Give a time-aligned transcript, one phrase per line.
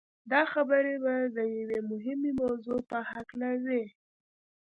[0.31, 3.83] دا خبرې به د يوې مهمې موضوع په هکله وي.